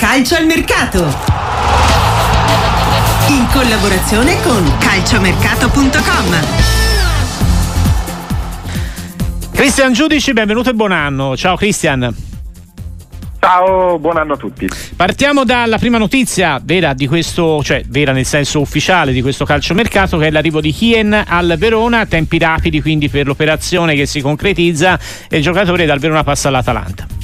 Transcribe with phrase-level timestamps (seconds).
[0.00, 0.98] calcio al mercato.
[3.28, 6.40] In collaborazione con calciomercato.com.
[9.52, 11.36] Cristian Giudici, benvenuto e buon anno.
[11.36, 12.14] Ciao Cristian.
[13.40, 14.66] Ciao, buon anno a tutti.
[14.96, 20.16] Partiamo dalla prima notizia vera di questo, cioè vera nel senso ufficiale di questo calciomercato,
[20.16, 24.98] che è l'arrivo di Hien al Verona, tempi rapidi quindi per l'operazione che si concretizza
[25.28, 27.19] e il giocatore dal Verona passa all'Atalanta.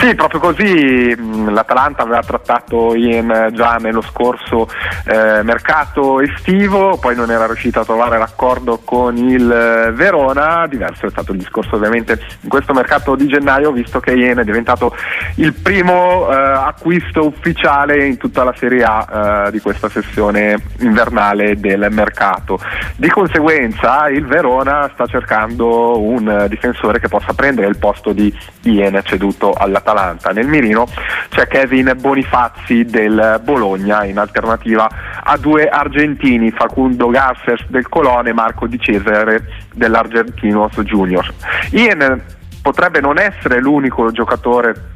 [0.00, 1.14] Sì, proprio così
[1.50, 4.66] l'Atalanta aveva trattato Ian già nello scorso
[5.04, 11.04] eh, mercato estivo, poi non era riuscito a trovare l'accordo con il eh, Verona, diverso
[11.04, 14.96] è stato il discorso ovviamente in questo mercato di gennaio, visto che Ian è diventato
[15.34, 21.60] il primo eh, acquisto ufficiale in tutta la Serie A eh, di questa sessione invernale
[21.60, 22.58] del mercato.
[22.96, 28.98] Di conseguenza il Verona sta cercando un difensore che possa prendere il posto di Ian
[29.04, 30.30] ceduto all'Atalanta dell'Atalanta.
[30.30, 30.86] Nel mirino
[31.28, 34.88] c'è Kevin Bonifazzi del Bologna in alternativa
[35.22, 41.32] a due argentini, Facundo Garces del Colone e Marco Di Cesare dell'Argentinos Junior.
[41.72, 42.22] Ian
[42.62, 44.88] potrebbe non essere l'unico giocatore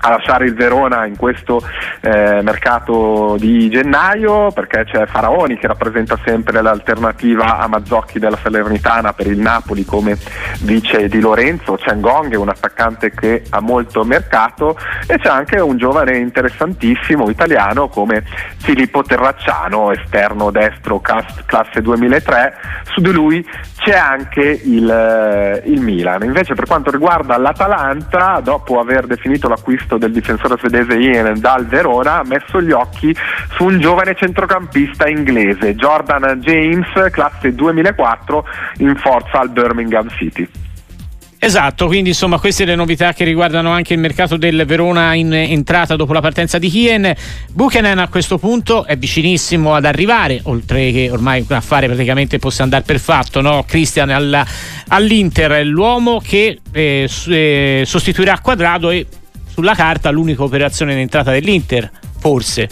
[0.00, 1.62] a lasciare il Verona in questo
[2.00, 9.12] eh, mercato di gennaio perché c'è Faraoni che rappresenta sempre l'alternativa a Mazzocchi della Salernitana
[9.12, 10.16] per il Napoli come
[10.60, 15.76] vice di Lorenzo, c'è Ngong, un attaccante che ha molto mercato e c'è anche un
[15.76, 18.24] giovane interessantissimo italiano come
[18.58, 26.22] Filippo Terracciano, esterno destro classe 2003, su di lui c'è anche il, eh, il Milan.
[26.22, 31.66] Invece per quanto riguarda l'Atalanta, dopo aver definito l'acquisto l'acquisto del difensore svedese Ian dal
[31.66, 33.14] Verona ha messo gli occhi
[33.54, 38.44] su un giovane centrocampista inglese, Jordan James, classe 2004,
[38.78, 40.48] in forza al Birmingham City.
[41.42, 45.96] Esatto, quindi insomma queste le novità che riguardano anche il mercato del Verona in entrata
[45.96, 47.14] dopo la partenza di Hien.
[47.50, 52.62] Buchanan a questo punto è vicinissimo ad arrivare, oltre che ormai un affare praticamente possa
[52.62, 53.64] andare per fatto, no?
[53.66, 54.44] Christian alla,
[54.88, 59.06] all'Inter, l'uomo che eh, eh, sostituirà Quadrado e
[59.52, 62.68] sulla carta l'unica operazione in entrata dell'Inter, forse.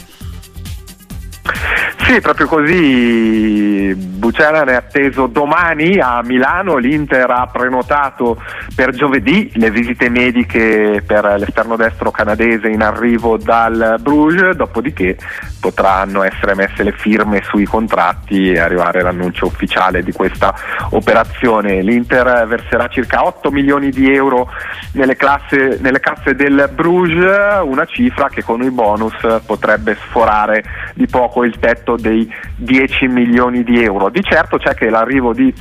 [2.08, 3.94] Sì, proprio così.
[3.94, 8.42] Buchanan è atteso domani a Milano, l'Inter ha prenotato
[8.74, 15.18] per giovedì le visite mediche per l'esterno destro canadese in arrivo dal Bruges, dopodiché
[15.60, 20.54] potranno essere messe le firme sui contratti e arrivare l'annuncio ufficiale di questa
[20.90, 21.82] operazione.
[21.82, 24.48] L'Inter verserà circa 8 milioni di euro
[24.92, 29.14] nelle, classe, nelle casse del Bruges, una cifra che con i bonus
[29.44, 30.64] potrebbe sforare
[30.94, 34.08] di poco il tetto dei 10 milioni di euro.
[34.08, 35.52] Di certo c'è che l'arrivo di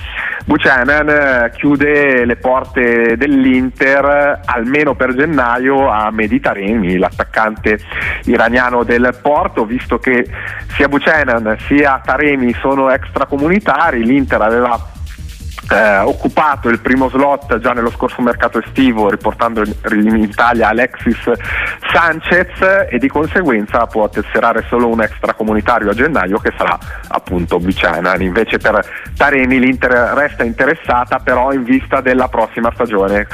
[0.46, 7.80] Buchanan eh, chiude le porte dell'Inter almeno per gennaio a Meditaremi, l'attaccante
[8.25, 10.25] iraniano del Porto, visto che
[10.75, 14.96] sia Buchanan sia Taremi sono extracomunitari, l'Inter aveva
[15.69, 21.17] eh, occupato il primo slot già nello scorso mercato estivo riportando in Italia Alexis
[21.91, 26.77] Sanchez e di conseguenza può tesserare solo un extracomunitario a gennaio che sarà
[27.09, 28.79] appunto Buchanan invece per
[29.16, 33.27] Taremi l'Inter resta interessata però in vista della prossima stagione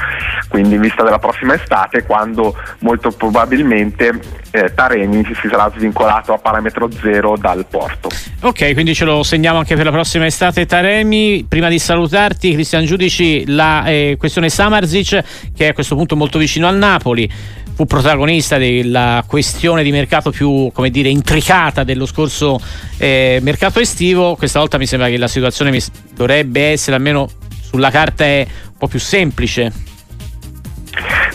[0.48, 6.38] quindi in vista della prossima estate quando molto probabilmente eh, Taremi si sarà svincolato a
[6.38, 8.08] parametro zero dal porto.
[8.40, 10.66] Ok quindi ce lo segniamo anche per la prossima estate.
[10.66, 15.22] Taremi prima di salutare ricordarti, Cristian Giudici, la eh, questione Samarzic,
[15.54, 17.30] che è a questo punto molto vicino al Napoli.
[17.74, 22.60] Fu protagonista della questione di mercato più come dire, intricata dello scorso
[22.98, 24.36] eh, mercato estivo.
[24.36, 25.76] Questa volta mi sembra che la situazione
[26.14, 27.28] dovrebbe essere almeno
[27.60, 28.46] sulla carta un
[28.78, 29.72] po' più semplice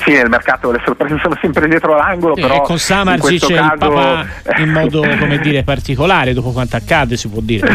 [0.09, 3.53] sì, nel mercato le sorprese sono sempre dietro l'angolo, sì, però con Samarzic caso...
[3.53, 4.25] il papà
[4.57, 7.69] in modo come dire, particolare dopo quanto accade si può dire.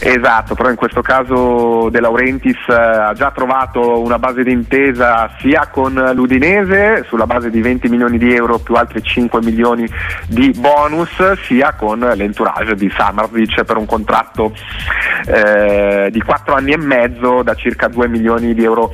[0.00, 5.68] esatto, però in questo caso De Laurentiis eh, ha già trovato una base d'intesa sia
[5.70, 9.88] con l'Udinese sulla base di 20 milioni di euro più altri 5 milioni
[10.26, 11.10] di bonus,
[11.42, 14.52] sia con l'entourage di Samarzic per un contratto
[15.26, 18.92] eh, di 4 anni e mezzo da circa 2 milioni di euro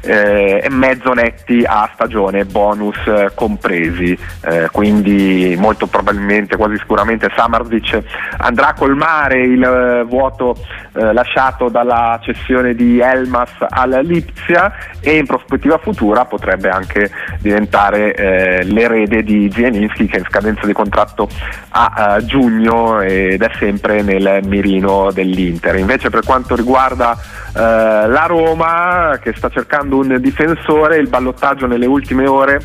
[0.00, 6.76] eh, e mezzo netti a stagione stagione, bonus eh, compresi, eh, quindi molto probabilmente, quasi
[6.78, 8.02] sicuramente Samardic
[8.38, 10.56] andrà a colmare il eh, vuoto
[10.92, 17.10] eh, lasciato dalla cessione di Elmas al Lipsia e in prospettiva futura potrebbe anche
[17.40, 21.28] diventare eh, l'erede di Zieninski che è in scadenza di contratto
[21.70, 25.76] a uh, giugno ed è sempre nel mirino dell'Inter.
[25.76, 27.16] Invece per quanto riguarda
[27.52, 32.60] la Roma che sta cercando un difensore, il ballottaggio nelle ultime prossime ore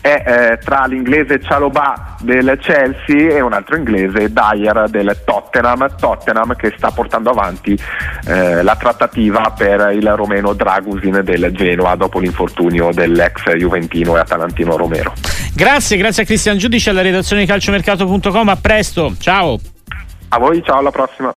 [0.00, 6.54] è eh, tra l'inglese Cialobà del Chelsea e un altro inglese Dyer del Tottenham, Tottenham
[6.56, 7.78] che sta portando avanti
[8.26, 14.76] eh, la trattativa per il romeno Dragusin del Genoa dopo l'infortunio dell'ex Juventino e Atalantino
[14.76, 15.12] Romero.
[15.54, 19.58] Grazie, grazie a Cristian Giudice alla redazione di calciomercato.com, a presto, ciao.
[20.30, 21.34] A voi, ciao, alla prossima.